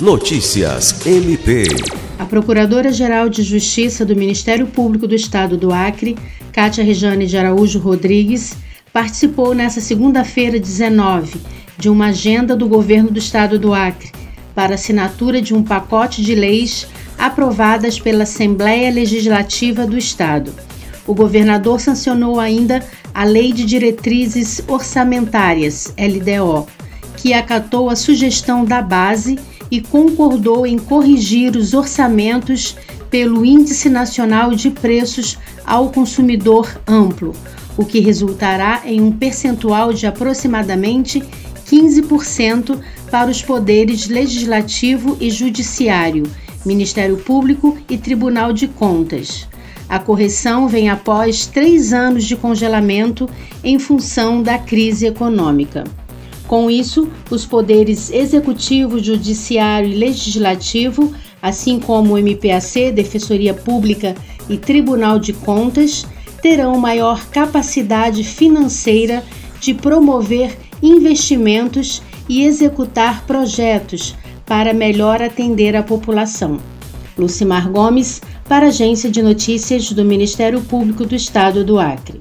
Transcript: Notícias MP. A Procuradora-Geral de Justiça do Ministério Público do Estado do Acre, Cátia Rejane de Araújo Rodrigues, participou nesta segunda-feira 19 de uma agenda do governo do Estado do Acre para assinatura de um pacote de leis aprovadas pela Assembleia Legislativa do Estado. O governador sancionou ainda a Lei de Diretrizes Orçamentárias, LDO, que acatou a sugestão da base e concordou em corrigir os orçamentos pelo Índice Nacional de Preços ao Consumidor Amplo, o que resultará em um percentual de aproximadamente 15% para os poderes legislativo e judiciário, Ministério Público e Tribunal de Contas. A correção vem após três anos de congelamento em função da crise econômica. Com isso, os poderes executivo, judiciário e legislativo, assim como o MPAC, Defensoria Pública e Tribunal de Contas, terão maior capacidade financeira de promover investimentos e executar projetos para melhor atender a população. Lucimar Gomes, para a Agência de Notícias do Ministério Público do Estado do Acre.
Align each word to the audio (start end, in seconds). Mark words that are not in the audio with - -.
Notícias 0.00 1.04
MP. 1.04 1.64
A 2.20 2.24
Procuradora-Geral 2.24 3.28
de 3.28 3.42
Justiça 3.42 4.06
do 4.06 4.14
Ministério 4.14 4.68
Público 4.68 5.08
do 5.08 5.14
Estado 5.14 5.56
do 5.56 5.72
Acre, 5.72 6.16
Cátia 6.52 6.84
Rejane 6.84 7.26
de 7.26 7.36
Araújo 7.36 7.80
Rodrigues, 7.80 8.54
participou 8.92 9.56
nesta 9.56 9.80
segunda-feira 9.80 10.60
19 10.60 11.40
de 11.76 11.88
uma 11.88 12.06
agenda 12.06 12.54
do 12.54 12.68
governo 12.68 13.10
do 13.10 13.18
Estado 13.18 13.58
do 13.58 13.74
Acre 13.74 14.12
para 14.54 14.76
assinatura 14.76 15.42
de 15.42 15.52
um 15.52 15.64
pacote 15.64 16.22
de 16.22 16.32
leis 16.32 16.86
aprovadas 17.18 17.98
pela 17.98 18.22
Assembleia 18.22 18.92
Legislativa 18.92 19.84
do 19.84 19.98
Estado. 19.98 20.52
O 21.08 21.12
governador 21.12 21.80
sancionou 21.80 22.38
ainda 22.38 22.84
a 23.12 23.24
Lei 23.24 23.52
de 23.52 23.64
Diretrizes 23.64 24.62
Orçamentárias, 24.68 25.92
LDO, 25.98 26.68
que 27.16 27.34
acatou 27.34 27.90
a 27.90 27.96
sugestão 27.96 28.64
da 28.64 28.80
base 28.80 29.36
e 29.70 29.80
concordou 29.80 30.66
em 30.66 30.78
corrigir 30.78 31.56
os 31.56 31.74
orçamentos 31.74 32.76
pelo 33.10 33.44
Índice 33.44 33.88
Nacional 33.88 34.54
de 34.54 34.70
Preços 34.70 35.38
ao 35.64 35.90
Consumidor 35.90 36.80
Amplo, 36.86 37.34
o 37.76 37.84
que 37.84 38.00
resultará 38.00 38.82
em 38.84 39.00
um 39.00 39.12
percentual 39.12 39.92
de 39.92 40.06
aproximadamente 40.06 41.22
15% 41.66 42.78
para 43.10 43.30
os 43.30 43.42
poderes 43.42 44.08
legislativo 44.08 45.16
e 45.20 45.30
judiciário, 45.30 46.24
Ministério 46.64 47.16
Público 47.18 47.78
e 47.88 47.96
Tribunal 47.96 48.52
de 48.52 48.68
Contas. 48.68 49.46
A 49.88 49.98
correção 49.98 50.68
vem 50.68 50.90
após 50.90 51.46
três 51.46 51.92
anos 51.92 52.24
de 52.24 52.36
congelamento 52.36 53.28
em 53.64 53.78
função 53.78 54.42
da 54.42 54.58
crise 54.58 55.06
econômica. 55.06 55.84
Com 56.48 56.70
isso, 56.70 57.10
os 57.30 57.44
poderes 57.44 58.10
executivo, 58.10 58.98
judiciário 58.98 59.90
e 59.90 59.94
legislativo, 59.94 61.12
assim 61.42 61.78
como 61.78 62.14
o 62.14 62.18
MPAC, 62.18 62.90
Defensoria 62.90 63.52
Pública 63.52 64.14
e 64.48 64.56
Tribunal 64.56 65.18
de 65.18 65.34
Contas, 65.34 66.06
terão 66.40 66.78
maior 66.78 67.26
capacidade 67.26 68.24
financeira 68.24 69.22
de 69.60 69.74
promover 69.74 70.56
investimentos 70.82 72.02
e 72.26 72.44
executar 72.44 73.26
projetos 73.26 74.16
para 74.46 74.72
melhor 74.72 75.20
atender 75.20 75.76
a 75.76 75.82
população. 75.82 76.58
Lucimar 77.18 77.70
Gomes, 77.70 78.22
para 78.48 78.66
a 78.66 78.68
Agência 78.70 79.10
de 79.10 79.20
Notícias 79.20 79.92
do 79.92 80.02
Ministério 80.02 80.62
Público 80.62 81.04
do 81.04 81.14
Estado 81.14 81.62
do 81.62 81.78
Acre. 81.78 82.20